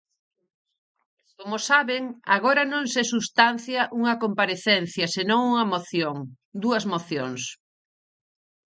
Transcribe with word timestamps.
Como 1.39 1.57
saben, 1.69 2.03
agora 2.35 2.63
non 2.73 2.83
se 2.93 3.01
substancia 3.13 3.81
unha 3.99 4.13
comparecencia 4.23 5.05
senón 5.15 5.41
unha 5.51 5.65
moción, 5.73 6.17
dúas 6.63 6.83
mocións. 6.93 7.41